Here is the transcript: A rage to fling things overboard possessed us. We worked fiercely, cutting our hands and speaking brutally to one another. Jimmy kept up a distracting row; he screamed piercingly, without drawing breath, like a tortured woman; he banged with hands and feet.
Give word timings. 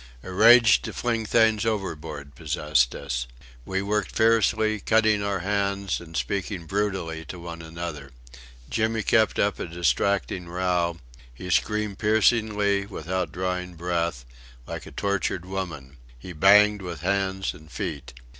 A 0.23 0.31
rage 0.31 0.81
to 0.81 0.93
fling 0.93 1.27
things 1.27 1.63
overboard 1.63 2.33
possessed 2.33 2.95
us. 2.95 3.27
We 3.65 3.83
worked 3.83 4.09
fiercely, 4.15 4.79
cutting 4.79 5.21
our 5.21 5.41
hands 5.41 5.99
and 5.99 6.17
speaking 6.17 6.65
brutally 6.65 7.23
to 7.25 7.37
one 7.37 7.61
another. 7.61 8.09
Jimmy 8.67 9.03
kept 9.03 9.37
up 9.37 9.59
a 9.59 9.67
distracting 9.67 10.47
row; 10.47 10.97
he 11.31 11.51
screamed 11.51 11.99
piercingly, 11.99 12.87
without 12.87 13.31
drawing 13.31 13.75
breath, 13.75 14.25
like 14.65 14.87
a 14.87 14.91
tortured 14.91 15.45
woman; 15.45 15.97
he 16.17 16.33
banged 16.33 16.81
with 16.81 17.01
hands 17.01 17.53
and 17.53 17.71
feet. 17.71 18.13